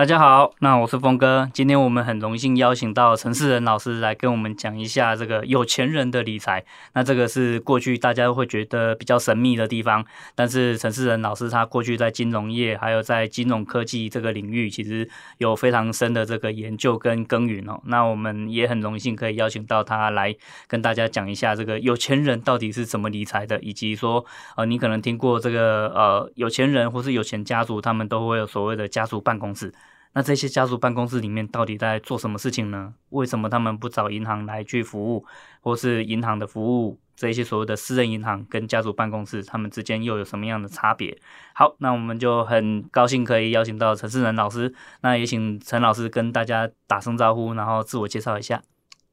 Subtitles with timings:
[0.00, 1.46] 大家好，那我是峰哥。
[1.52, 6.64] 今天我们很荣幸邀请到陈世仁老师来跟我们讲一下这个有钱人的理财。
[6.94, 10.02] 那这个是过去大家会觉得比较神秘的地方，
[10.34, 17.78] 但是陈世仁老师他过去在金融业还有在金融科技这个领域，其实有非常深的这个研究跟耕耘哦。
[17.84, 20.34] 那我们也很荣幸可以邀请到他来
[20.66, 24.24] 跟大家讲一下这个有钱人到底是怎么理财的，以及说
[24.56, 29.70] 呃，你可能听过这个呃有钱人或是有钱家族，他们都会有所谓的家族办公室。
[30.12, 32.94] 那这些家族办公室里面到底在做什么事情呢？
[33.10, 35.24] 为什么他们不找银行来去服务，
[35.60, 41.16] 或是银行的服务这些所谓的私人银行跟家族办公室，他们之间又有什么样的差别？
[41.54, 48.62] 好，那我们就很高兴可以邀请到陈世仁老师，那也请陈老师跟大家打声招呼，然后自我介绍一下。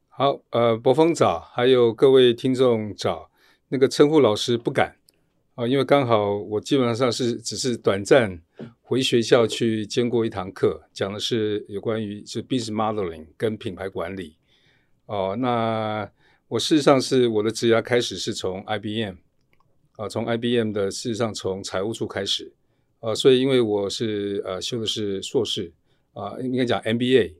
[0.09, 3.29] 好，呃，博峰早，还有各位听众早，
[3.69, 4.95] 那个称呼老师不敢。
[5.53, 8.41] 啊，因为刚好我基本上是只是短暂
[8.81, 14.37] 回学校去兼过一堂课，讲的是有关于是 business modeling 跟品牌管理。
[15.05, 16.09] 哦，那
[16.47, 19.15] 我事实上是我的职涯开始是从 IBM，
[19.97, 22.53] 啊，从 IBM 的事实上从财务处开始，
[22.99, 25.71] 啊，所以因为我是呃修的是硕士，
[26.13, 27.35] 啊，应该讲 MBA，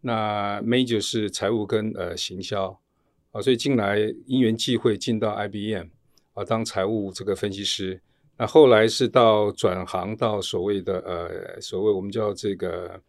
[0.00, 2.80] 那 major 是财务跟呃行销，
[3.32, 5.88] 啊，所以进来因缘际会进到 IBM。
[6.34, 7.98] 啊，当财务这个分析师，
[8.38, 13.00] 那后来是到转行到所谓的呃，所谓我们叫这个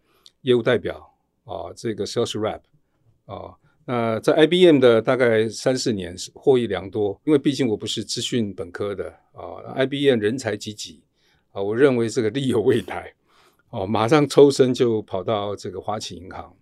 [0.41, 2.61] 业务代表啊，这个 sales rep
[3.25, 11.03] 啊，那在 IBM 的大概三四年是获益良多，因为毕竟我不是资讯本科的啊，IBM 人才济济
[11.51, 13.13] 啊，我认为这个力有未来
[13.69, 16.55] 哦，马上抽身就跑到这个花旗银行，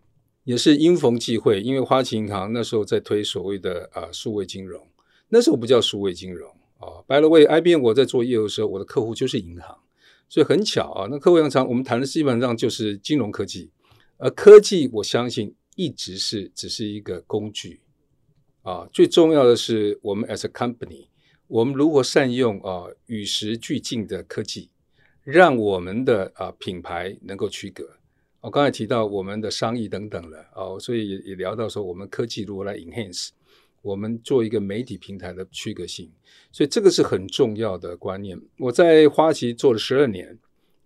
[0.44, 4.82] 也是因逢际会，因为花旗银行那时候在推所谓的呃数位金融。
[5.28, 6.52] 那时候不叫数位金融
[6.86, 9.78] 啊，By the way，IBM 我在做业务的时候，我的客户就是银行，
[10.30, 11.08] 所以很巧啊。
[11.10, 13.72] 那客户常常我们谈的基本上就是金融科技，
[14.18, 17.82] 而科技我相信一直是只是一个工具
[18.62, 21.08] 啊，最重要的是我们 as a company，
[21.48, 24.70] 我们如何善用啊与时俱进的科技，
[25.24, 27.98] 让我们的啊品牌能够区隔。
[28.42, 33.30] 我刚才提到我们的商议等等了啊，所以也也聊到说我们科技如何来 enhance。
[33.86, 36.10] 我们做一个媒体平台的区隔性，
[36.52, 38.36] 所以这个是很重要的观念。
[38.58, 40.36] 我在花旗做了十二年，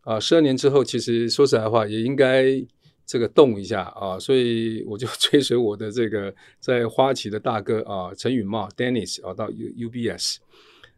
[0.02, 2.44] 啊，十二年之后，其实说实在话，也应该
[3.06, 10.40] 这个动一下啊，所以我就 追随我的这个在花旗的大哥啊，陈允茂 Dennis 啊，到 U UBS。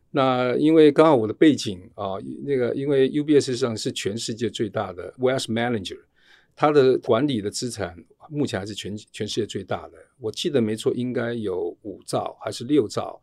[0.09, 5.99] 那因为刚好我的背景啊，那个因为 UBS 上是全世界最大的 Wealth Manager，
[6.55, 7.95] 它的管理的资产。
[8.29, 13.21] 目前还是全全世界最大的，我记得没错，应该有五兆还是六兆，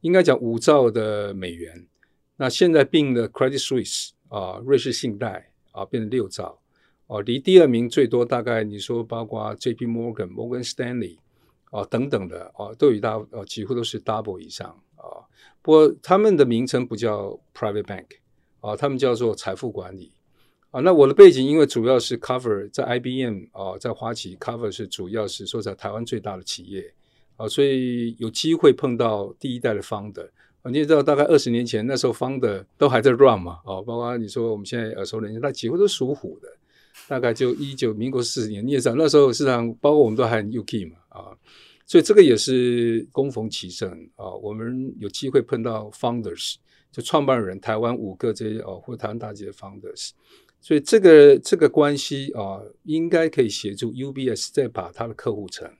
[0.00, 1.86] 应该讲五兆的美元。
[2.36, 6.60] 那现在并的 Credit Suisse 啊，瑞士信贷啊，变成六兆
[7.06, 9.86] 哦，离第二名最多大概你说包括 J.P.
[9.86, 11.18] Morgan、Morgan Stanley
[11.70, 15.24] 啊等等的啊，都有大呃几乎都是 double 以上啊。
[15.62, 18.06] 不过他们的名称不叫 Private Bank
[18.60, 20.12] 啊，他们叫做财富管理。
[20.76, 26.92] 啊，那我的背景因为主要是 cover 在 IBM 啊，在花旗 cover 是主要是说在台湾最大的企业
[27.38, 30.28] 啊，所以有机会碰到第一代的 founder
[30.60, 36.48] 啊，你也知道大概二十年前那时候 founder 都还在 run 嘛，啊，包括你说我们现在耳熟能详，那几乎都属虎的，
[37.08, 41.32] 大概就一九民国四十年，你也知道那时候市场包括我们都还很 UK 嘛，啊，
[41.86, 46.56] 所以这个也是恭逢其盛啊，我们有机会碰到 founders
[46.92, 50.10] 就创办人台湾五个这些哦，或台湾大级的 founders。
[50.66, 55.70] 所以这个这个关系啊，应该可以协助 UBS 再把它的客户层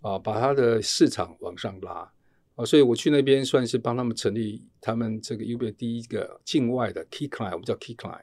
[0.00, 2.10] 啊，把它的市场往上拉
[2.54, 2.64] 啊。
[2.64, 8.22] 所以我去那边算是帮他们成立他们这个 UBS 第一个境外的 Key Client，我们叫 Key Client。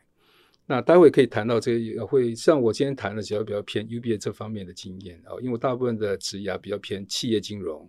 [0.65, 7.87] 那待会可以谈到这个，会像我今天谈的，只要比较偏 UBS 这方面的经验啊，因为我大部分的职业比较偏企业金融。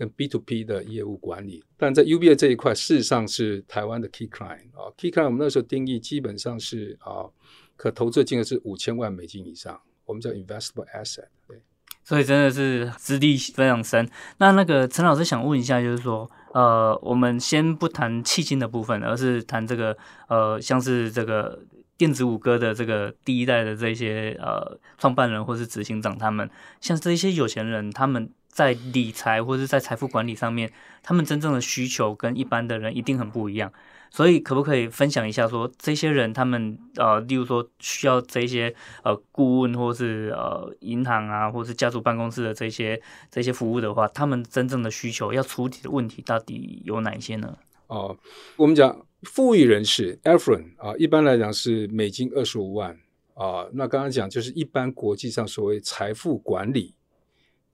[0.00, 7.28] 跟 B to B 的业务管理，但在 UBS 这一块，事实上是台湾的 Key Client 啊，Key Client 我们那时候定义基本上是啊，
[7.76, 11.26] 可投资金额是五千万美金以上，我们叫 Investable Asset。
[11.46, 11.60] 对，
[12.02, 14.08] 所以真的是资历非常深。
[14.38, 19.94] 那那个陈老师想问一下，就是说，呃，我们先不谈企金的部分，而是谈这个
[20.28, 21.62] 呃，像是这个。
[22.00, 26.48] 电子五哥的这个第一代的这些呃创办人或是执行长，他们
[26.80, 30.70] 像这些有钱人，他们在理财或者在财富管理上面，
[31.02, 33.72] 他们真正的需求跟一般的人一定很不一样。
[34.12, 38.74] 所以可不可以分享一下说，这些人他们呃，例如说需要这些
[39.04, 43.00] 呃顾问或是呃银行啊，或是家族办公室的这些
[43.30, 47.56] 这些服务的话，他们真正的需求要处理的问题到底有哪些呢？
[47.86, 48.16] 哦，
[48.56, 52.90] 我们讲富裕人士 affluent 啊，一般来讲是美金二十五万
[53.34, 53.64] 啊。
[53.72, 56.92] 那刚刚讲就是一般国际上所谓财富管理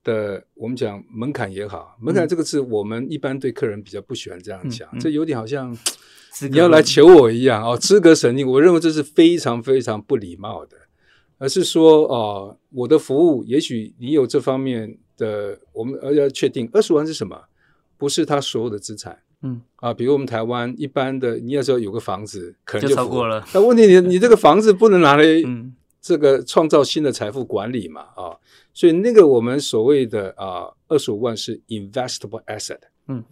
[0.06, 5.76] 的，我们讲门槛也好，门槛这个字我们一般对客人比较不喜欢这样讲，这有点好像。
[6.50, 10.76] 你要来求我一样哦，资格审定，我认为这是非常非常不礼貌的，
[11.38, 17.44] 而是说哦，我的服务也许你有这方面的，我们而要确定二十万是什么，
[17.96, 19.62] 不是他所有的资产，嗯。
[19.76, 25.24] 啊，比如我们台湾一般的，你要知道有个房子可能就，就超过了，那问题你你这个房子不能拿来
[26.02, 28.36] 这个创造新的财富管理嘛啊，
[28.76, 33.24] 所以那个我们所谓的啊二十五万是 investable asset，嗯。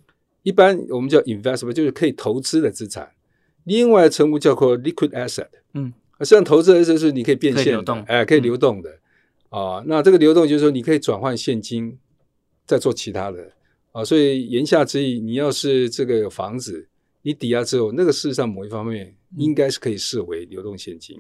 [0.43, 3.11] 一般我们叫 investable，就是可以投资的资产。
[3.65, 8.91] 另外称呼叫做 liquid asset，嗯，实际上投资的意思是你可以变现的，哎，可以流动的
[9.49, 9.85] 啊、嗯呃。
[9.87, 11.99] 那这个流动就是说你可以转换现金，
[12.67, 13.43] 再做其他的
[13.93, 14.05] 啊、呃。
[14.05, 16.89] 所以言下之意，你要是这个有房子，
[17.23, 21.19] 你抵押之后，那个事实上某一方面应该是可以视为流动现金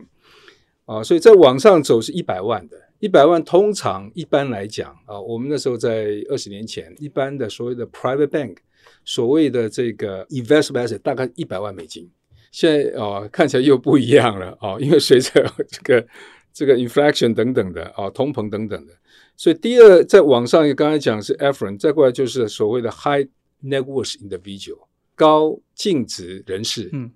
[0.85, 1.05] 啊、呃。
[1.05, 8.57] 所以在往上走是一百万的，一百万通常一般来讲啊、呃，我们那时候在二十年前，一般的所谓的 private bank。
[9.05, 12.11] 所谓的这个 investment asset 大概一百万美金，
[12.51, 16.07] 现在哦看起来又不一样了哦，因为随着这个
[16.51, 18.95] 这个 inflation 等等的哦，通膨等等的，
[19.37, 23.29] 所以第二在网上，刚才讲是 affluent，再过来就是所谓的 high
[23.63, 27.13] net worth individual 高净值人士，嗯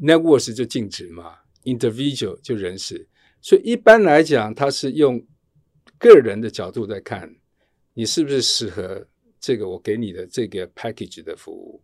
[0.00, 1.34] ，net worth 就净值嘛
[1.64, 3.08] ，individual 就人士，
[3.40, 5.24] 所以一般来讲，他是用
[5.98, 7.34] 个人的角度在看
[7.94, 9.06] 你是不是适合。
[9.38, 11.80] 这个我给你的这个 package 的服务，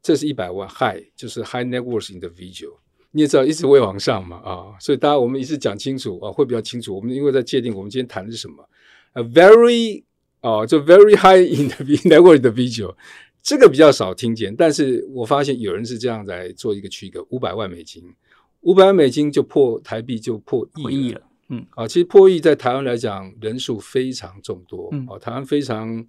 [0.00, 2.78] 这是一百万 high，就是 high net worth individual。
[3.10, 6.94] 你也知道一直会往上嘛啊，所以大家我们一直讲清楚啊，会比较清楚。
[6.94, 8.66] 我们因为在界定我们今天谈的是什么
[9.12, 10.04] ，a very
[10.40, 12.94] 啊，就 very high in the net worth individual，
[13.42, 18.02] 这个比较少听见，但是我发现有人是这样来做一个区隔，五百万美金，
[18.62, 26.04] 五百万美金就破台币就破亿了，嗯啊，其实破亿在台湾来讲人数非常众多，嗯啊，台湾非常。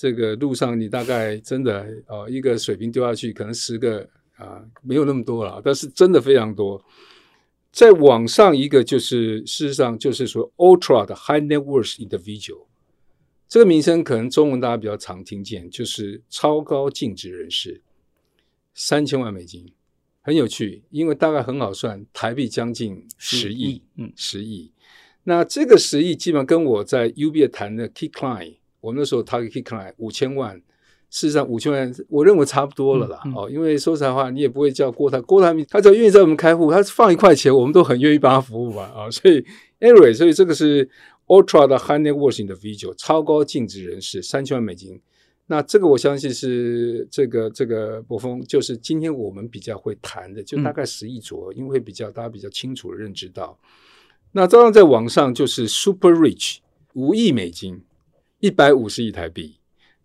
[0.00, 6.80] 这个路上，你大概真的啊，一个水平丢下去，可能十个啊，没有那么多了，但是真的非常多。
[7.72, 12.66] 再往上一个，就是事实上就是说，ultra 的 high net worth individual，
[13.48, 17.82] 这个名称可能中文大家比较常听见，就是超高净值人士，
[18.74, 19.66] 三千万美金，
[20.28, 24.70] 很有趣，因为大概很好算，台币将近十亿，嗯，十亿。
[25.24, 28.56] 那这个十亿基本上跟我在 UBA 谈的 key client。
[28.82, 30.54] 我们那时候 target client 五千万，
[31.08, 33.22] 事实上五千万我认为差不多了啦。
[33.24, 38.82] 嗯嗯、哦，因为说实在话，你也不会叫郭台郭台铭，他只要愿意在我们开户，他放一块钱，我们都很愿意帮他服务嘛。
[38.82, 39.42] 啊、哦，所以
[39.80, 40.86] anyway，所以这个是
[41.28, 45.00] ultra 的 high net worth individual 超高净值人士，三千万美金。
[45.48, 53.58] 那这个我相信是这个这个博峰，就是今天我们比较会谈的，就大概十亿左右，嗯、因为会比较大家比较清楚的认知到。
[54.30, 56.58] 那照样在网上就是 super rich
[56.92, 57.82] 五亿美金。
[58.40, 59.56] 一百五十亿台币，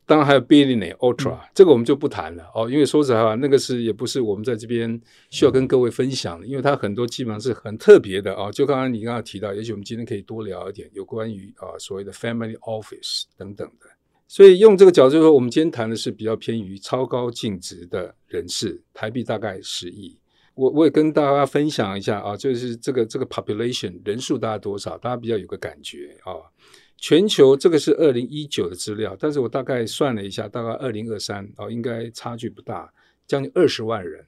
[0.07, 8.51] 当然还有 billionaire ultra，、嗯、这个我们就不谈了哦，因为说实话，那个是也不是我们在这边需要跟各位分享的，因为它很多基本上是很特别的哦。
[8.51, 13.85] 就刚刚你刚刚提到，也许我们今天可以多聊一点有关于啊所谓的 family office 等等的。
[14.33, 20.17] 所以用这个角度说，我们今天谈的是比较偏于超高净值的人士，台币大概十亿。
[20.55, 26.49] 我我也跟大家分享一下啊，就是这个这个 population 人数大概多少，大家比较有个感觉啊。
[26.97, 32.91] 全球这个是二零一九的资料，但是我大概算了一下，大概二零二三哦，应该差距不大，
[33.27, 34.25] 将近二十万人。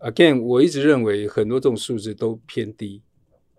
[0.00, 3.02] Again，我一直认为很多这种数字都偏低，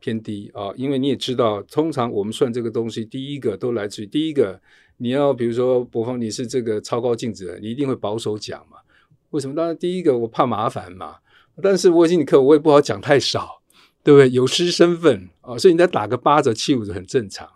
[0.02, 4.62] 偏低啊、因为你也知道，通常我们算这个东西，第一个都来自于第一个，
[5.02, 8.78] 你要比如说柏锋，你是这个超高净值的，你一定会保守讲嘛？
[9.30, 9.56] 为什么？
[9.56, 11.18] 当然第一个我怕麻烦嘛，
[11.64, 13.62] 但是我已经理课我也不好讲太少，
[14.04, 14.30] 对不对？
[14.30, 17.50] 有失身份啊、哦，所以你再打个八折、七五折很正常。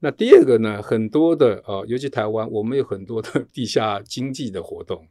[0.00, 5.06] 那第二个呢，很多的啊、尤其台湾，我们有很多的 地下经济的活动。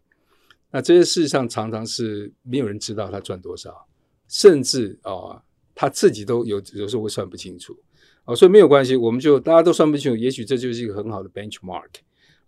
[0.70, 3.88] 那这些事实上常常是没有人知道他赚多少，
[4.28, 5.42] 甚至啊、
[5.74, 7.78] 他自己都有有时候会算不清楚
[8.26, 11.90] 哦、所以没有关系，我们就大家都算不清楚，也许这就是一个很好的 benchmark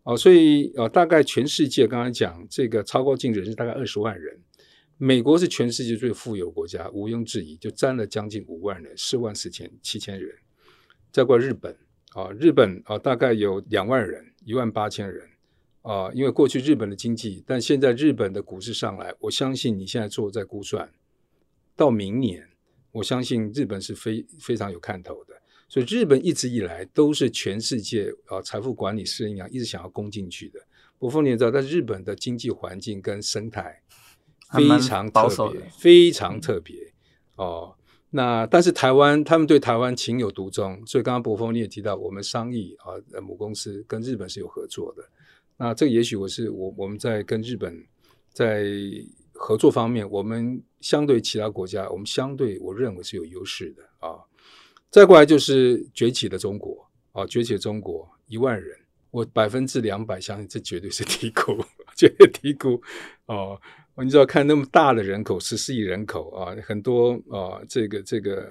[0.03, 4.39] 哦、所以、呃，大概全世界刚才讲这个超高净值是大概二十万人，
[4.97, 10.29] 美国是全世界最富有国家，毋庸置疑，就占了将近五万人，四万四千七千人。
[11.11, 11.75] 再过日本
[12.13, 15.27] 啊，日本啊大概有两万人，一万八千人
[15.81, 16.11] 啊。
[16.13, 20.89] 因为过去日本的经济，但现在日本的股市上来，我相信你现在做在估算，
[21.75, 22.47] 到明年，
[22.91, 25.34] 我相信日本是非非常有看头的。
[25.67, 30.59] 所以日本一直以来都是全世界啊财富管理师一样，一直想要攻进去的。
[30.97, 33.81] 伯峰，你也知道，在日本的经济环境跟生态。
[34.53, 36.93] 非常特别，非常特别
[37.35, 37.75] 哦。
[38.11, 45.03] 那但是台湾，他们对台湾情有独钟，所以刚刚伯峰你也提到，我们商议啊，母公司跟日本是有合作的。
[45.57, 47.85] 那这个也许我是我我们在跟日本
[48.31, 48.65] 在
[49.33, 54.19] 合作方面，我们相对其他国家，我们相对我认为是有优势的啊。
[54.95, 58.77] 再过来就是崛起的中国啊，崛起的中国一万人，
[59.11, 61.61] 我百分之两百相信这绝对是低估，
[61.97, 62.81] 绝对低估
[63.25, 63.59] 哦。
[63.97, 68.49] 你知道看那么大的人口，十四亿人口啊，很多啊，这个这个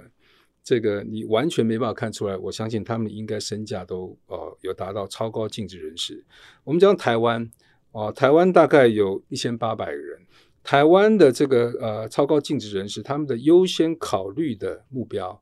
[0.63, 2.37] 这个，你完全没办法看出来。
[2.37, 6.23] 我相信他们应该身价都啊有达到超高净值人士。
[6.63, 7.51] 我们讲台湾
[7.93, 10.21] 啊，台湾大概有一千八百人。
[10.63, 15.41] 台湾的这个呃超高净值人士，他们的优先考虑的目标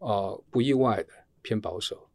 [0.00, 1.08] 啊，不意外的
[1.40, 2.08] 偏保守。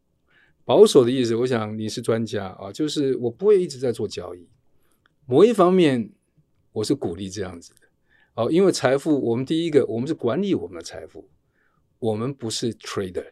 [0.64, 4.48] 保守的意思，我想你是专家啊，就是我不会一直在做交易。
[5.26, 6.12] 某一方面。
[6.76, 7.88] 我是鼓励这样子的，
[8.34, 11.26] 哦，因为财富，我们第一个，我们是管理我们的财富，
[12.00, 13.26] 我们不是 trader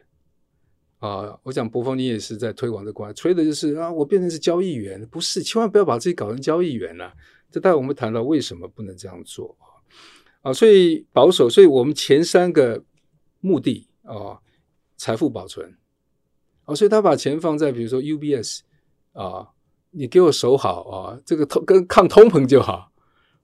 [0.98, 1.38] 啊。
[1.42, 7.14] 我想伯峰你也是在推广这个观，trader 就是啊，我变成是交易员，不是，千万不要把自己搞成交易员了啊。
[7.50, 12.82] 这待我们谈到为什么不能这样做啊啊，所以保守，所以我们前三个
[13.40, 14.40] 目的啊，
[14.96, 15.76] 财富保存，
[16.64, 18.60] 哦，所以他把钱放在比如说 UBS
[19.12, 19.48] 啊，
[19.90, 22.90] 你给我守好啊，这个通跟抗通膨就好。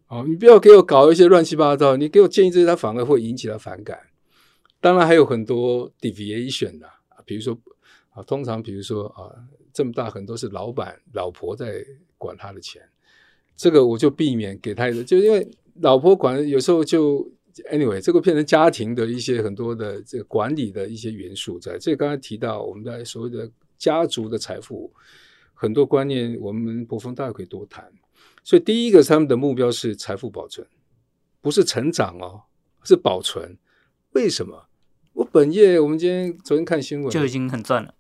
[0.09, 3.97] 哦，你不要给我搞一些乱七八糟，你给我建议这些，他反而会引起他反感。
[4.81, 6.89] 当然还有很多 deviation 的，
[7.25, 7.57] 比如说
[8.11, 9.31] 啊，通常比如说啊，
[9.73, 11.85] 这么大很多是老板老婆在
[12.19, 12.83] 管他的钱，
[13.55, 15.49] 这个我就避免给他一个，就因为
[15.81, 17.31] 老婆管有时候就
[17.71, 21.79] anyway，这个变成家庭的一些很多的这个管理的一些元素在。
[21.79, 24.93] 这刚才提到我们在所谓的家族的财富，
[25.55, 27.91] 很多观念，我们博峰大概可以多谈。
[28.43, 30.67] 所以第一个，他们的目标是财富保存，
[31.41, 32.43] 不是成长哦，
[32.85, 33.59] 是保存。
[34.13, 34.67] 为什么？
[35.13, 37.95] 我本业，我们今天昨天看新闻，就已经很赚了。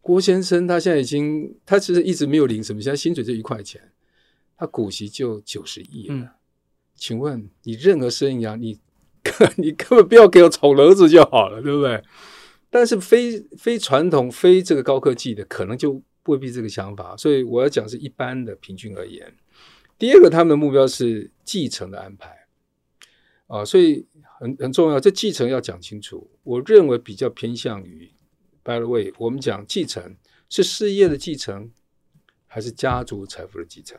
[0.00, 3.92] 郭先生他现在已经，他其实一直没有领什么，现在薪水就一块钱，
[4.56, 6.14] 他股息就九十亿了。
[6.14, 6.28] 嗯、
[7.00, 8.78] 请问你任何生意啊，你
[9.56, 12.04] 你根本不要给我宠儿子就好了，对不对？
[12.68, 17.16] 但是非非传统、非这个高科技的，可能就未必这个想法。
[17.16, 19.34] 所以我要讲是一般的平均而言。
[19.98, 22.46] 第二个，他们的目标是继承的安排，
[23.46, 24.06] 啊，所以
[24.38, 25.00] 很很重要。
[25.00, 26.30] 这继承要讲清楚。
[26.42, 28.12] 我认为比较偏向于
[28.62, 30.16] ，by the way，我们讲继承
[30.50, 31.70] 是事业的继承，
[32.46, 33.98] 还是家族财富的继承？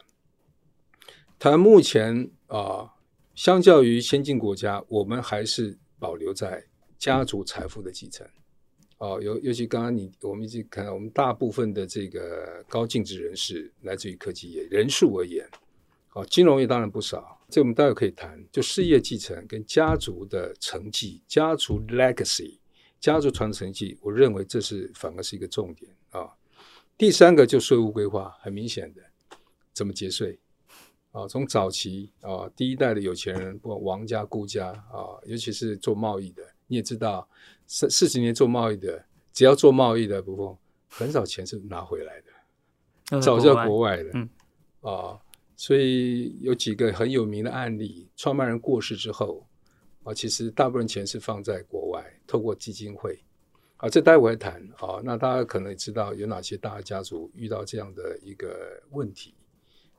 [1.38, 2.94] 谈目前啊，
[3.34, 6.62] 相较于先进国家，我们还是保留在
[6.98, 8.28] 家族财富的继承。
[8.98, 15.50] 哦，尤尤其刚刚你我们已经看到，我们大部分的这个高净值人士来自于科技业，人数而言。
[16.10, 18.38] 好，金融业当然不少，这我们待会可以谈。
[18.52, 22.60] 就事业继承跟家族的成绩、家族 legacy、
[23.00, 26.30] 家族传承继，我认为这是反而是一个重点啊。
[26.98, 29.02] 第三个就税务规划，很明显的，
[29.72, 30.38] 怎么节税
[31.12, 31.28] 啊？
[31.28, 37.28] 从早期啊，第一代的有钱人，不管王家、顾家啊，尤其是做贸易的，你也知道，
[37.68, 40.58] 四四十年做贸易的，只要做贸易的，不过
[40.90, 44.30] 很少钱是拿回来的，早就在国外的，嗯
[44.82, 45.20] 啊。
[45.58, 49.46] 所以有几个很有名的案例，创办人过世之后，
[50.02, 53.24] 啊，其实大部分钱是放在国外，透过基金会，
[53.78, 55.00] 啊，这待会会谈啊。
[55.04, 59.36] 那大家可能也知道有哪些大家族遇到这样的一个问题，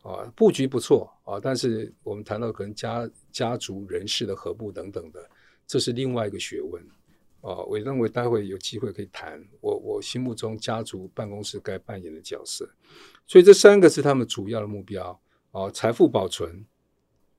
[0.02, 5.30] 啊，布局不错啊，但是我们谈到可能家家族人士的合部等等的，
[5.66, 6.82] 这是另外一个学问，
[7.40, 12.68] 啊，我认为待会有机会可以谈我我心目中家族办公室该扮演的角色。
[13.26, 15.18] 所以这三个是他们主要的目标。
[15.52, 16.64] 哦，财富保存、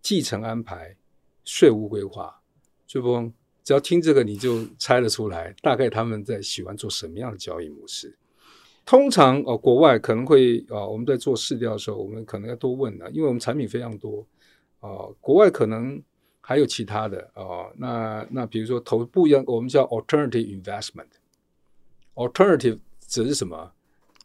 [0.01, 0.96] 继承安排、
[1.43, 2.39] 税务规划，
[2.86, 8.15] 所以说只要听这个，你就猜得出来，大概他们在喜欢做什么样的交易模式。
[8.86, 14.25] 通常哦，国外可能会呃，我们在做市调的时候，我们可能要多问了，因为我们产品非常多
[14.82, 16.02] 呃，国外可能
[16.42, 17.72] 还有其他的哦。
[17.78, 21.08] 那那比如说投不一样，我们叫 alternative investment。
[22.16, 23.72] alternative 指的是什么？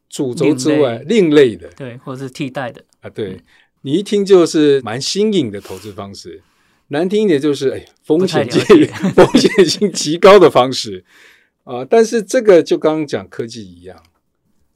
[0.09, 3.43] 主轴之外，另类，的，对，或者是替代的啊，对。
[3.83, 6.43] 你一听就是蛮新颖的投资方式，
[6.89, 8.45] 难听一点就是哎，风险
[9.15, 11.05] 风险性极高的方式
[11.63, 11.85] 啊。
[11.85, 14.03] 但是这个就刚刚讲科技一样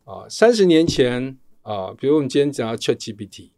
[0.04, 3.50] 啊，三十年前啊，比如我们今天讲到 ChatGPT，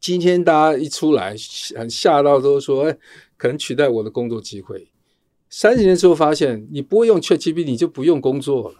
[0.00, 1.34] 今天大家一出来
[1.76, 2.98] 很吓到，都说哎，
[3.36, 4.90] 可能取代我的工作机会。
[5.50, 8.76] 三十年之后发现，你不会用 ChatGPT，你就不用工作了，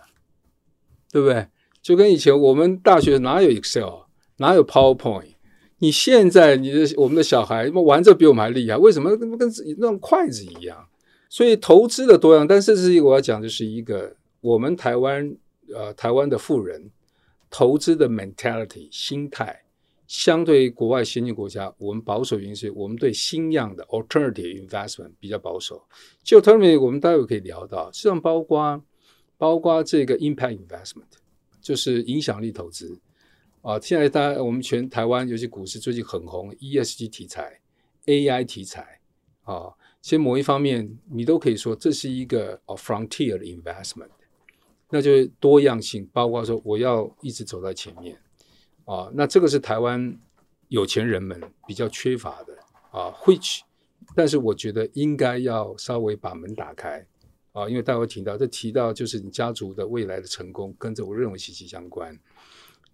[1.11, 1.49] 对不对？
[1.83, 4.05] 就跟以前我们大学哪有 Excel，
[4.38, 5.35] 哪有 PowerPoint？
[5.78, 10.88] 你现在你的我们的小孩玩这比我们还厉害，为什么跟跟那种筷子一样？
[11.31, 15.37] 所以投资的多样，但是这是我要讲的是一个我们台湾
[15.75, 16.91] 呃台湾的富人
[17.51, 19.65] 投资的 mentality 心态，
[20.07, 25.83] 相对于国外先进国家，我们保守原因是我们对新样的 alternative investment 比较保守。
[26.23, 28.83] 就特别我们待会可以聊到，实际上包括
[29.37, 31.05] 包括这个 impact investment，
[31.61, 33.01] 就是影响力投资。
[33.61, 37.61] 啊，现在大家我们全台湾，尤其股市最近很红，ESG 题材、
[38.07, 39.01] AI 题材
[39.43, 44.11] 啊，其实某一方面你都可以说这是一个 frontier 的 investment，
[44.90, 48.16] 那就是多样性，包括说我要一直走在前面
[48.87, 50.18] 啊，那这个是台湾
[50.68, 52.54] 有钱人们比较缺乏的
[52.90, 53.61] 啊，which，
[54.14, 57.07] 但是我觉得应该要稍微把门打开
[57.52, 62.18] 啊，因为待会提到这提到就是你家族的未来的成功，跟着我认为息息相关。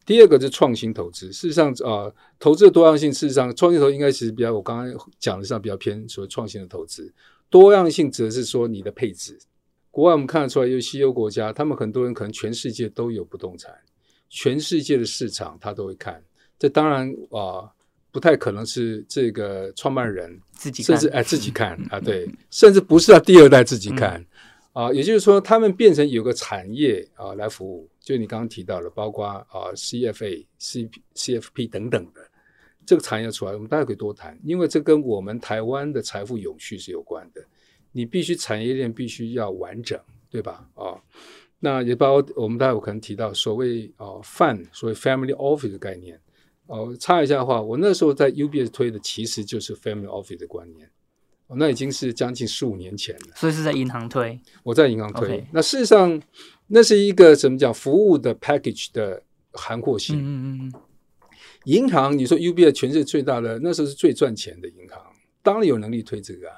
[0.05, 7.15] 第二个是创新投资，事实上啊、投资的多样性，事实上创新投应该其实比较，我刚刚讲的上比较偏所谓创新的投资。
[7.49, 9.39] 多样性指的是说你的配置。
[9.95, 13.73] 国外我们看得出来，有西欧国家，他们很多人可能全世界都有不动产，
[14.29, 16.21] 全世界的市场他都会看。
[16.59, 17.73] 这当然啊、呃，
[18.11, 24.21] 不太可能是这个创办人自己看，甚至哎自己看啊，对，甚至不是他第二代自己看。
[24.21, 24.27] 嗯
[24.73, 29.47] 啊，也就是说，他们变成有个产业啊来服务，就你刚刚提到的，包括啊
[29.77, 32.21] CFA、C、CFP 等等的
[32.85, 37.41] 这个产业出来，我们大家可以多谈，因为这跟我们台湾的财富永续是有关的。
[37.95, 40.69] 你必须产业链必须要完整，对吧？
[40.75, 41.01] 啊，
[41.61, 46.21] 那也包括我们待会可能提到所谓哦 Fund，所谓 Family Office 的概念。
[46.67, 50.91] 哦、啊，插一下的话，我那时候在 UBS 推的其实就是 Family Office 的观念。
[51.57, 54.41] 那已经是将近十五年前了，所以是在银行推。
[54.65, 55.29] 我在银行推。
[55.29, 55.45] Okay.
[55.53, 56.21] 那事实上，
[56.67, 60.19] 那是一个怎么讲服务的 package 的涵括性。
[60.19, 60.73] 嗯嗯嗯。
[61.67, 65.01] 银行，你说 UBS 全世界最大的，那时候是最赚钱的银行，
[65.43, 66.57] 当然有能力推这个啊，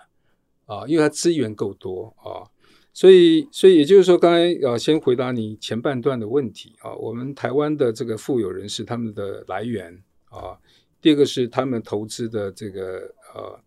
[0.67, 2.45] 啊，因为它资源够多啊。
[2.93, 10.59] 所以，所以也就是说，刚才啊，先回答你前半段的问题啊，我们台湾的这个富有人士他们的来源啊，
[11.01, 13.59] 第二个是他们投资的这个呃。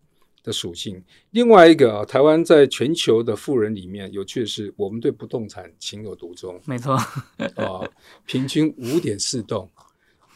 [0.42, 6.58] 的属性，另外一个啊，台湾在全球的富人里面，有趣的是，我们对不动产情有独钟。
[6.64, 7.84] 没错，啊，
[8.26, 9.70] 平均五点四栋，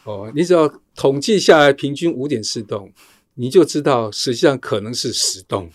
[0.03, 2.91] 哦，你只要统计下来，平均五点四栋，
[3.35, 5.69] 你就知道实际上可能是十栋。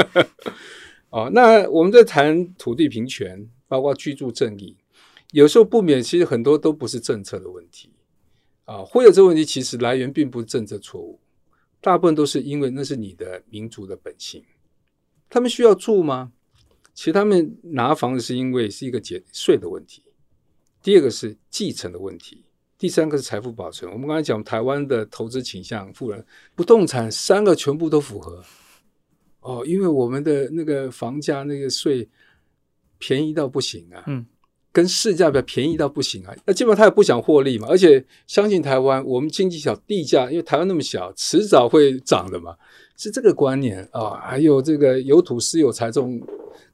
[1.10, 4.76] 哦，那我们在谈土地平权，包括居住正义，
[5.32, 7.90] 有时候不免其实很多都不是政策的问题
[8.64, 11.18] 啊，会有这个问题，其实来源并不是政策错误。
[11.80, 14.44] 大部分都是因为那是你的民族的本性，
[15.28, 16.30] 他们需要住吗？
[16.92, 20.02] 其实他们拿房子是因为是一个减税的问题，
[20.82, 22.44] 第二个是继承的问题，
[22.80, 23.92] 第三个是财富保存。
[23.92, 28.42] 我们刚才讲台湾的投资倾向，富人不动产三个全部都符合。
[29.40, 32.08] 哦，因为我们的那个房价那个税
[32.98, 34.02] 便宜到不行啊。
[34.06, 34.24] 嗯。
[34.72, 36.32] 跟市价比便宜到不行啊！
[36.46, 42.54] 那基本上他也不想获利嘛，而且相信台湾，我们经济小，地价因为台湾那么小，迟早会涨的嘛，
[42.96, 44.20] 是这个观念啊、哦。
[44.22, 46.22] 还有这个有土私有财这种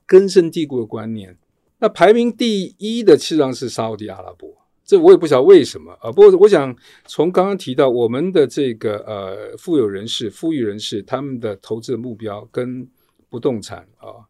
[0.04, 1.38] 根深蒂固的观念。
[1.78, 4.46] 那排名第一的实际上是沙乌地阿拉伯，
[4.86, 6.10] 这我也不晓得为什么啊。
[6.10, 12.88] 不过我想从刚刚提到我们的这个呃富有人士、富裕人士他们的投资的目标跟
[13.28, 14.24] 不动产啊。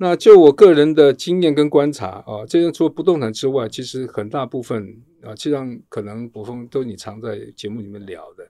[0.00, 8.48] 那就我个人的经验跟观察啊，这样除了不动产之外，其实很大部分啊，实际上可能柏丰都你常在节目里面聊的，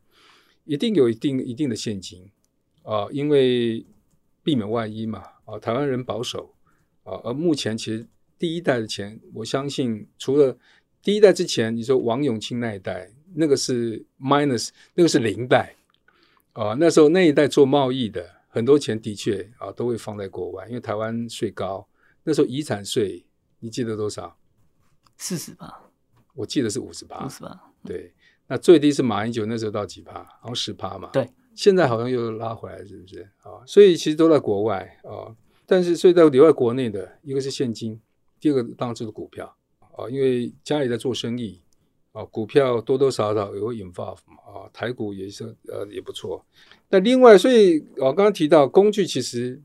[0.66, 2.28] 一定有一定一定的现金
[2.82, 3.86] 啊，因为
[4.42, 6.54] 避免万一嘛啊，台湾人保守
[7.02, 8.06] 啊，而目前其实
[8.38, 10.54] 第一代的钱，我相信除了
[11.02, 15.76] 第一代之前，你说王永庆那一代，那个是 minus，那个是零代
[16.52, 18.38] 啊，那时候那一代做贸易的。
[18.50, 21.86] 很多钱的确啊都会放在国外，因为台湾税高。
[22.24, 23.24] 那时候遗产税
[23.60, 24.36] 你记得多少？
[25.18, 25.84] 四十吧，
[26.34, 27.24] 我记得是五十八。
[27.24, 28.12] 五十八，对。
[28.46, 30.24] 那最低是马英九那时候到几趴？
[30.40, 31.10] 好像十趴嘛。
[31.12, 31.28] 对。
[31.54, 33.62] 现在好像又拉回来，是不是啊？
[33.66, 35.36] 所以其实都在国外啊。
[35.66, 38.00] 但是所以在留在国内的一个是现金，
[38.40, 39.54] 第二个当然就是股票
[39.98, 41.60] 啊，因为家里在做生意
[42.12, 46.44] 啊，股票多多少少也会引发啊，台股也是呃也不错。
[46.88, 49.60] 那另外，所以我刚刚提到工具，其实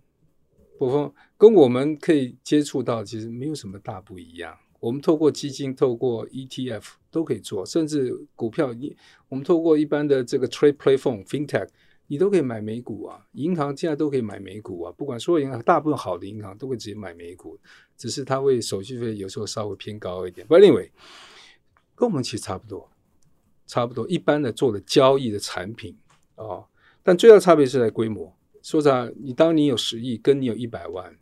[0.79, 4.57] 波峰跟我们可以接触到，其实没有什么大不一样。
[4.79, 8.93] 我们透过基金、透过 ETF 都可以做，甚至股票，你
[9.29, 11.69] 我们透过一般的这个 Trade Platform、FinTech，
[12.07, 13.25] 你都可以买美股啊。
[13.33, 17.57] 银行现在都可以买美股啊，不管所有银行，大部分好的银行都会直接买美股，
[17.97, 20.45] 只是它会手续费有时候稍微偏高一点。
[20.47, 20.89] But anyway，
[21.95, 22.89] 跟我们其实差不多，
[23.65, 25.97] 差不多一般的做的交易的产品。
[26.35, 26.65] 哦
[27.05, 28.33] 但最大差别是在规模。
[28.61, 31.13] 说实话，你当你有十亿，跟你有一百万，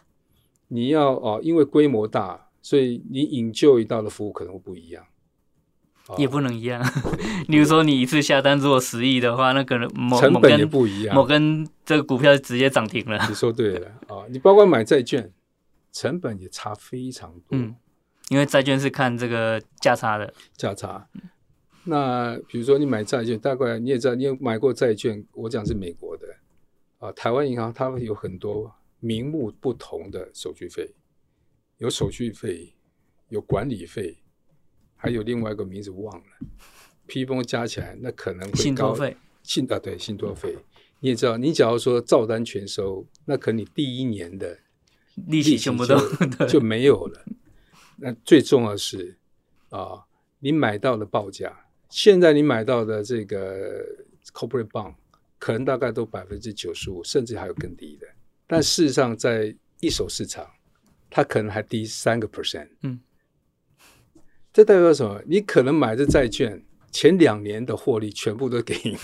[0.67, 5.03] 你要哦，因为规模大，所以你引咎一道的服务可能会不一样，
[6.17, 6.83] 也不能一样。
[7.47, 13.19] 比如说，你一次下单如果十亿的话，那可能某成本也不一样，某跟这个股票直接涨停了。
[13.29, 15.31] 你说对了啊，你包括买债券，
[15.91, 17.49] 成本也差非常多。
[17.51, 17.75] 嗯，
[18.29, 21.07] 因为债券是看这个价差的价差。
[21.83, 25.25] 那比如说你买债券，大概你也知道，你有买过债券。
[25.33, 26.27] 我讲是美国的
[26.99, 30.93] 啊，台湾银行它会有很多名目不同的手续费，
[31.79, 32.75] 有手续费，
[33.29, 34.20] 有管理费，
[35.01, 36.25] 还有另外一个名字忘了，
[37.07, 38.55] 披风加起来那可能会高。
[38.61, 40.55] 信托费，信啊对，信托费。
[40.99, 44.55] 你也知道，你假如说照单全收，那可能你第一年的
[45.27, 45.97] 利息全部都
[46.45, 47.25] 就没有了。
[47.97, 49.17] 那最重要的是
[49.69, 50.05] 啊，
[50.37, 51.65] 你买到的报价。
[51.89, 53.83] 现在你买到的这个
[54.31, 54.93] corporate bond
[55.39, 58.07] 可能大概都百分之九十五，甚至还有更低的。
[58.45, 60.47] 但事实上，在一手市场，
[61.09, 62.69] 它可能还低三个 percent。
[62.83, 62.99] 嗯，
[64.53, 65.21] 这代表什么？
[65.27, 68.97] 你可能买的债券前两年的获利全部都给你，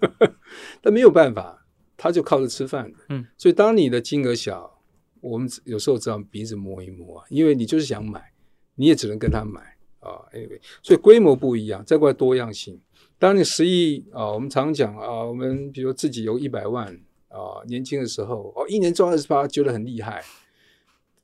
[0.82, 2.92] 但没有办法，他就靠着吃饭。
[3.08, 4.80] 嗯，所以当你的金额小，
[5.20, 8.32] 我们有时候只好鼻子摸一摸啊，因为你就是想买，
[8.74, 9.60] 你也只能跟他买。
[10.00, 12.80] 啊，anyway，所以规模不一样，再过来多样性。
[13.18, 16.86] 当你十亿啊，我们常讲啊，我们比如自己有一百万
[17.28, 20.22] 啊，年轻的时候哦，一年赚二十八，觉得很厉害。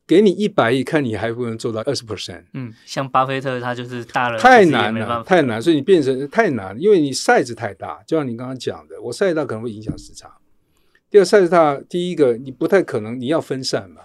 [0.06, 2.44] 给你一百亿，看你还不能做到二十 percent。
[2.54, 8.02] 嗯，像巴菲特他就是大了，太难了，太难，所以你变成太难，因为你 size 太大。
[8.06, 10.30] 就像你刚刚讲的，我 size 大可能会影响市场。
[11.10, 14.02] 第二 size 大，第一个你不太可能，你要分散嘛。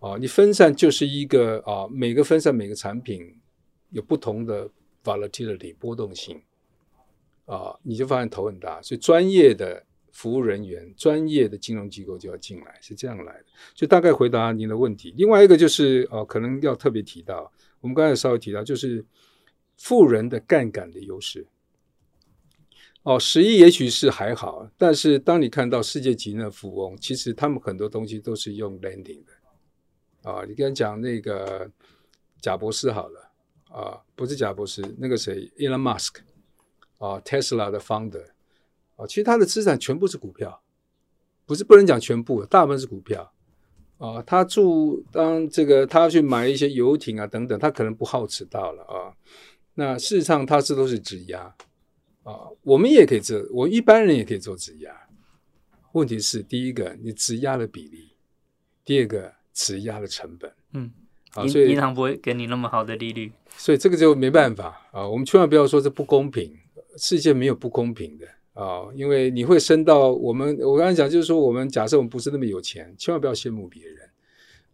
[0.00, 3.36] 哦，你分散就是一个啊，每个分散每个产品。
[3.94, 4.70] 有不同的
[5.04, 6.40] volatility 波动性
[7.44, 13.46] 啊，你就发现头很大，所以专业的服务人员、专业的金融机构就要进来，是这样来的。
[13.74, 15.12] 就大概回答您的问题。
[15.16, 19.04] 另外一个就是哦、可能要特别提到，我们刚才稍微提到，就是
[19.76, 21.44] 富人的杠杆的优势。
[23.02, 30.44] 哦，十亿也许是还好，但是当你看到世界级的富翁，其实他们很多东西都是用 lending 的啊。
[30.46, 31.68] 你刚才讲那个
[32.40, 33.28] 贾博士好了。
[33.72, 36.16] 啊，不是贾博士，那个谁，Elon Musk，
[36.98, 38.26] 啊，Tesla 的 founder，
[39.02, 40.62] 啊，其实他的资产全部是股票，
[41.44, 43.32] 不是不能讲全部，大部分是股票。
[43.98, 49.14] 啊，他住当这个他去买一些游艇啊等等，他可能不好迟到了啊。
[49.74, 51.42] 那事实上他这都是质押，
[52.22, 54.92] 啊，我们也可以做，我一般人也可以做质押。
[55.92, 58.16] 问题是第一个，你质押的比例；
[58.84, 60.52] 第二个，质押的成本。
[60.72, 60.92] 嗯。
[61.34, 65.08] 啊，所以银行不会给你那么好的利率，所以这个就没办法啊。
[65.08, 66.54] 我们千万不要说这不公平，
[66.98, 68.88] 世界没有不公平的啊。
[68.94, 73.96] 因为你会升到我们，我刚才讲就是说，我们假设我们不是那么有钱，千万不要羡慕别人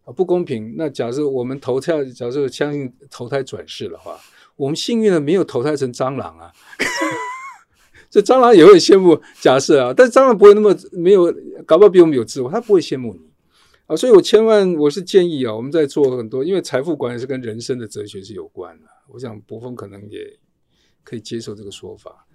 [0.05, 0.11] 啊。
[0.11, 0.75] 不公平。
[0.77, 4.19] 那假设我们投胎，假设相信投胎转世的话，
[4.55, 6.51] 我们幸运的没有投胎成蟑螂啊。
[8.09, 11.31] 这蟑螂也会羡慕，假设啊，但是蟑螂不会那么没有，
[11.63, 13.29] 搞不好比我们有智慧，他不会羡慕你。
[13.85, 18.85] 啊，所以我千万我是建议啊，我们在做很多，因为财富管理是跟人生的哲学是有关的。
[19.09, 20.39] 我想博峰可能也
[21.03, 22.25] 可以接受这个说法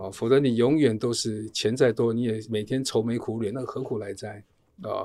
[0.00, 4.42] 啊，否则你永远都是钱再多，你也每天愁眉苦脸，那何苦来哉
[4.80, 5.04] 啊？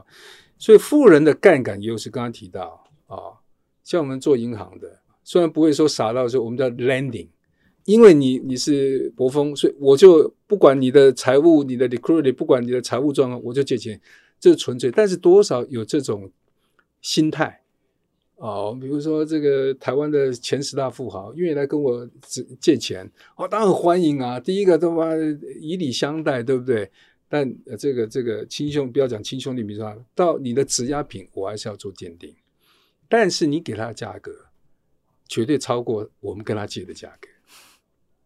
[0.58, 3.44] 所以富人的杠杆优势刚刚提到啊，
[3.84, 7.28] 像我们做银行的，虽然不会说傻到说我们叫 lending，
[7.84, 14.00] 因为你你是博峰，所以我就不管你的财务、你的 liquidity，不管你的财务状况，我就借钱。
[14.38, 16.32] 这是纯粹，但是多少有这种
[17.02, 17.62] 心态
[18.36, 18.78] 哦。
[18.80, 22.08] 比如说，这个台湾的前十大富豪愿意来跟我
[22.60, 24.40] 借钱，哦，当然很欢迎啊。
[24.40, 25.16] 第一个，他妈
[25.60, 26.90] 以礼相待，对不对？
[27.28, 32.34] 但这个这个亲兄，不要讲亲兄弟，比如说到你的质押品，我还是要做鉴定。
[33.10, 34.32] 但是你给他的价格
[35.28, 37.28] 绝对超过我们跟他借的价格，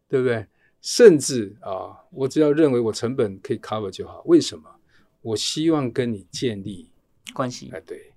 [0.08, 0.46] 对不对？
[0.82, 4.22] 甚至啊，我只要认为我成本可以 cover 就好。
[4.26, 4.64] 为什么？
[5.22, 6.88] 我希望跟你建立
[7.34, 8.10] 关系，哎，对，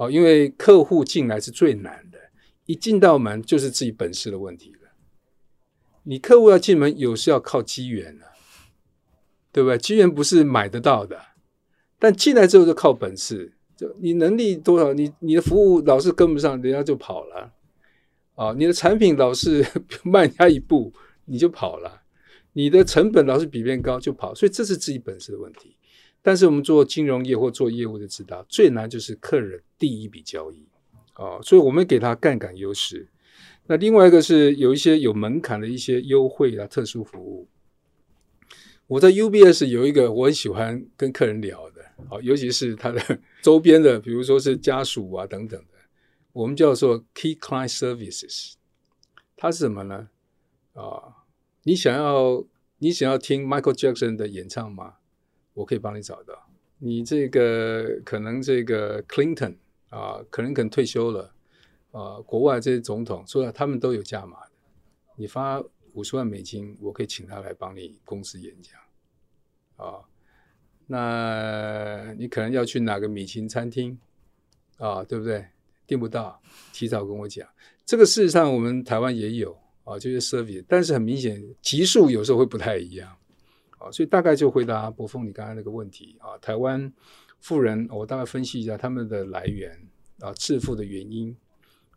[0.00, 2.18] 哦，因为客户进来是最难的，
[2.64, 4.88] 一进到门就是自己本事的问题了，
[6.04, 8.24] 你客户要进门，有时要靠机缘的，
[9.52, 9.76] 对不对？
[9.76, 11.20] 机缘不是买得到的，
[11.98, 13.52] 但进来之后就靠本事。
[13.76, 17.52] 就你能力多少，你你的服务老是跟不上，人家就跑了。
[18.36, 19.62] 啊，你的产品老是
[20.02, 20.90] 慢人家一步，
[21.26, 22.00] 你就跑了。
[22.54, 24.34] 你的成本老是比别人高，就跑。
[24.34, 25.76] 所以这是自己本事的问题。
[26.22, 30.66] 但是我们做金融业或做业务的知道，最难就是客人第一笔交易。
[31.14, 33.08] 啊，所以我们给他杠杆优势。
[33.66, 37.46] 那另外一个是有一些有门槛的一些优惠啊、特殊服务。
[38.86, 45.78] 我在 UBS 有一个我很喜欢跟客人聊的，啊，尤其是他的 周边的，比如说是家属啊等等的，
[46.32, 48.54] 我们叫做 Key Client Services。
[49.36, 50.08] 它是什么呢？
[50.72, 51.26] 啊，
[51.64, 52.46] 你想要
[52.78, 54.94] 你想要听 Michael Jackson 的演唱吗？
[55.60, 56.34] 我可以帮你找到。
[56.78, 59.56] 你这个可能这个 Clinton
[59.90, 61.32] 啊，可能可能退休了。
[61.92, 64.52] 啊，国外这些总统说了，他们都有价码的。
[65.16, 65.60] 你发
[65.92, 68.80] 五十万美金，我可以请他来帮你公司演讲。
[69.76, 70.00] 啊，
[70.86, 73.98] 那你可能要去哪个米其林餐厅
[74.78, 75.44] 啊，对不对？
[75.86, 76.40] 订不到，
[76.72, 77.46] 提早跟我讲。
[77.84, 83.16] 这个事实上我们台湾也有啊，就是 service，但是很明显级数有时候会不太一样。
[83.80, 86.92] 啊，所以大概就回答柏锋你刚才那个问题啊，台湾
[87.40, 89.76] 富人，我大概分析一下他们的来源
[90.20, 91.36] 啊，致富的原因。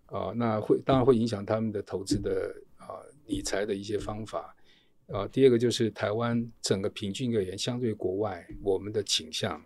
[0.08, 4.56] 啊，那会当然会影响他们的投资的啊理财的一些方法
[5.08, 5.28] 啊。
[5.28, 9.60] 第二个就是台湾整个平均而言，相对国外我们的倾向。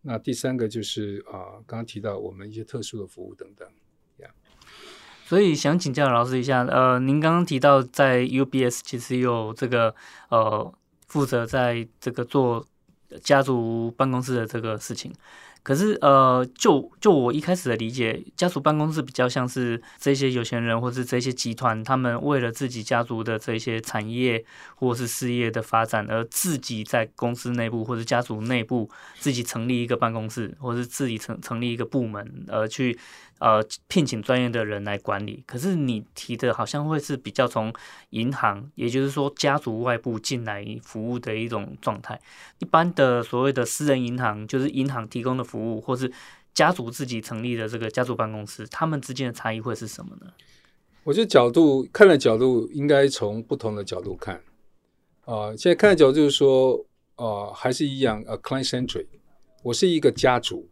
[0.00, 3.68] 那第三个就是啊，刚刚提到我们一些特殊的服务等等。
[5.26, 9.94] 所以想请教老师一下，呃，您刚刚提到在 UBS 其实有这个
[10.28, 10.72] 呃
[11.06, 12.66] 负责在这个做
[13.22, 15.12] 家族办公室的这个事情。
[15.62, 32.98] 可是，呃，就就我一开始的理解，家族办公室比较像是这些有钱人或是这些集团，他们为了自己家族的这些产业或是事业的发展，而自己在公司内部或者家族内部自己成立一个办公室，或是自己成成立一个部门，而去。
[33.44, 37.70] 呃，聘请专业的人来管理，可是你提的好像会是比较从
[38.08, 42.18] 银行，也就是说家族外部进来服务的一种状态。
[42.60, 46.10] 一般的所谓的私人银行，就是银行提供的服务，或是
[46.54, 50.32] 家族自己成立的这个家族办公室，他们之间的差异会是什么呢？
[51.02, 54.40] 我觉得角度看的角度应该从不同的角度看。
[55.26, 56.82] 啊、现在看的角度就是说，
[57.16, 59.06] 啊、呃，还是一样，呃，client centric。
[59.62, 60.66] 我是一个家族。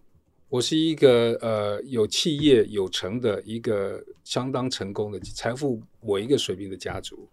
[0.52, 7.26] 我是一个呃有企业有成的一个相当成功的财富我一个水平的家族，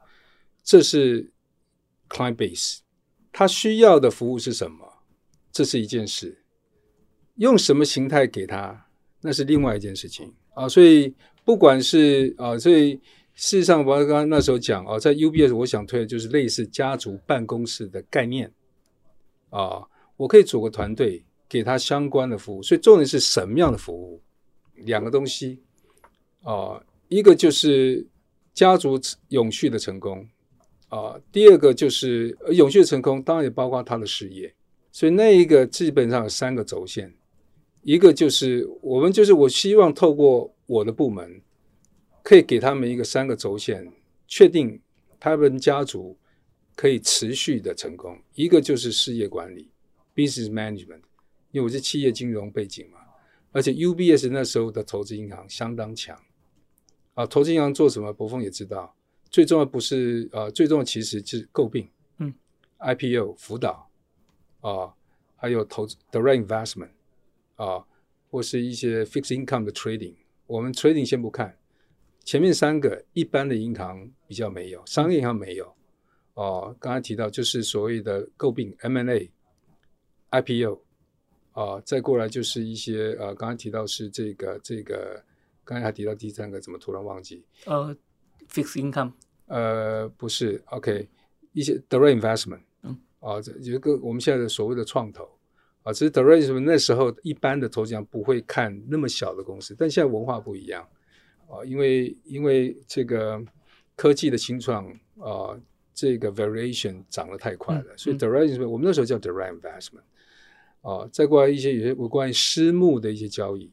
[0.63, 1.29] 这是
[2.08, 2.77] client base，
[3.34, 5.03] 他需要的服务是什么？
[5.51, 6.41] 这是一件事，
[7.36, 8.88] 用什么形态给他，
[9.19, 10.69] 那是另外一件事情啊。
[10.69, 12.93] 所以不管是啊，所以
[13.36, 18.49] 事实上我刚刚那时候讲啊，在 UBS 我想推的就是类似家族办公室的概念
[19.49, 21.25] 啊，我可以组个团队。
[21.49, 24.21] 给他相关的服务，所以重点是什么样的服务？
[24.75, 25.59] 两个东西
[26.43, 28.07] 啊、一个就是
[28.53, 30.25] 家族永续的成功
[30.88, 34.53] 啊、第二个就是永续的成功，当然也包括他的事业。
[34.91, 37.13] 所以那一个基本上有三个轴线，
[37.83, 41.41] 一个就是我们就是我希望透过我的部门，
[42.23, 43.91] 可以给他们一个三个轴线，
[44.27, 44.79] 确定
[45.19, 46.17] 他们家族
[46.75, 48.17] 可以持续的成功。
[48.33, 49.69] 一个就是事业管理
[50.15, 51.01] （business management）。
[51.51, 52.99] 因为我是企业金融背景嘛，
[53.51, 56.15] 而且 UBS 那时候的投资银行相当强
[57.15, 57.25] 啊。
[57.25, 58.13] 投资银行做什么？
[58.13, 58.95] 博峰也知道，
[59.31, 62.31] 最重要不是啊，最重要其实是诟病，嗯
[62.77, 63.89] ，IPO 辅导
[64.62, 64.93] 啊，
[65.35, 66.91] 还有投资 direct investment
[67.55, 67.83] 啊，
[68.29, 70.13] 或是一些 fixed income 的 trading。
[70.45, 71.57] 我们 trading 先不看，
[72.23, 75.75] 前面三个一般的银行比较没有，商业银行没有
[76.35, 76.75] 哦。
[76.79, 79.31] 刚才提到就是所谓的诟病 M&A、
[80.29, 80.81] IPO。
[81.51, 85.21] 啊，再过来就是一些呃，刚刚提到是这个这个，
[85.65, 87.43] 刚才还提到第三个，怎么突然忘记？
[87.65, 87.95] 呃
[88.49, 89.12] ，fixed income，
[89.47, 91.09] 呃，不是，OK，
[91.51, 95.27] 一些 direct investment，嗯，啊，这有一个我们现在的所谓的创投，
[95.83, 100.88] 啊，其实 direct investment 那时候一般的投资人不会看那么小的公司，但现在文化不一样，
[101.49, 103.43] 啊，因为因为这个
[103.95, 105.59] 科技的新创啊，
[105.93, 110.03] 这个 variation 涨得太快了，嗯、所以 direct investment、嗯、我们那时候叫 direct investment。
[110.82, 113.70] 啊，再过来一些有些有关于私募的一些交易，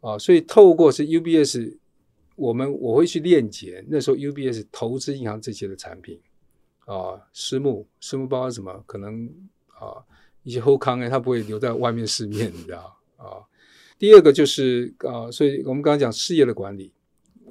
[0.00, 1.76] 啊，所以透过是 UBS，
[2.36, 6.20] 我们我会去链接那时候 UBS 投资银行这些的产品，
[6.84, 8.84] 啊，私募私募包括什么？
[8.86, 9.28] 可能
[9.68, 10.04] 啊
[10.44, 13.42] 一些后康哎，它不会留在外面市面，你知道啊。
[13.98, 16.92] 第二个就是啊，所以我们刚刚讲事业的管理，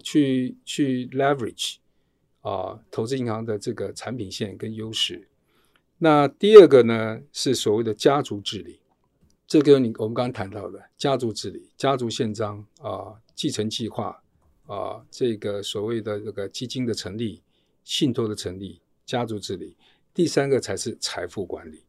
[0.04, 1.78] 去去 leverage，
[2.42, 5.28] 啊投资银行的这个产品线跟优势。
[5.98, 8.80] 那第二个呢是所谓的家族治理，
[9.56, 14.22] 这个你我们刚刚谈到的家族治理、家族宪章啊、继承计划
[14.68, 17.42] 啊，这个所谓的这个基金的成立、
[17.86, 19.78] 信托的成立、家族治理。
[20.14, 21.86] 第三个才是财富管理。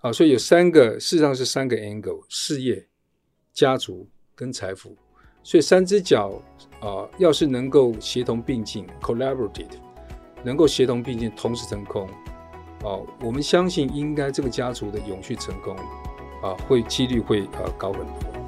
[0.00, 2.86] 啊，所以有三个，事实上是三个 angle：事业、
[3.54, 4.94] 家族跟财富。
[5.42, 6.42] 所以三只脚
[6.82, 9.70] 啊，要是能够协同并进 （collaborative），
[10.44, 12.06] 能够协同并进，同时成功，
[12.82, 15.74] 哦，我们相信应该这个家族的永续成功
[16.40, 18.39] 啊，会几率会呃高很多。